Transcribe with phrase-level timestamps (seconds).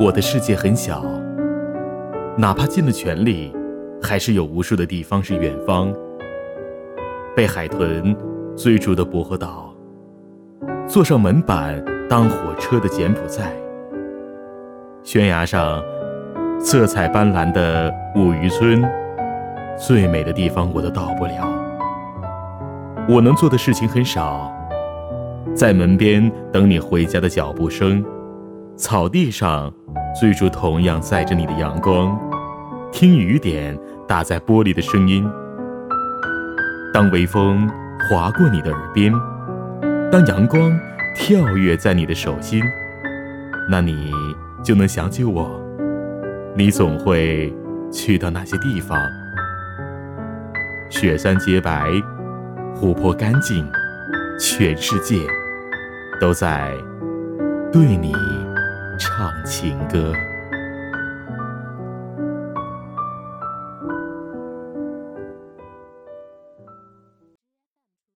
[0.00, 1.04] 我的世界很小，
[2.36, 3.54] 哪怕尽了全力，
[4.02, 5.94] 还是有无数的地方是远方。
[7.36, 8.14] 被海豚
[8.56, 9.72] 追逐的薄荷岛，
[10.88, 13.52] 坐上门板当火车的柬埔寨，
[15.04, 15.80] 悬崖上
[16.58, 18.84] 色彩斑斓的五渔村，
[19.78, 21.48] 最美的地方我都到不了。
[23.08, 24.52] 我能做的事情很少，
[25.54, 28.04] 在门边等你回家的脚步声，
[28.76, 29.72] 草地上
[30.20, 32.18] 追逐同样载着你的阳光，
[32.90, 35.24] 听雨点打在玻璃的声音。
[36.92, 37.70] 当微风
[38.08, 39.12] 划过你的耳边，
[40.10, 40.76] 当阳光
[41.14, 42.62] 跳跃在你的手心，
[43.70, 44.10] 那你
[44.64, 45.60] 就能想起我。
[46.56, 47.54] 你总会
[47.92, 48.98] 去到那些地方，
[50.90, 51.88] 雪山洁白，
[52.74, 53.64] 湖泊干净，
[54.38, 55.20] 全世界
[56.20, 56.72] 都在
[57.72, 58.12] 对你
[58.98, 60.12] 唱情歌。